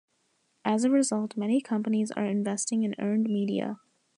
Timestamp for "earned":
2.97-3.29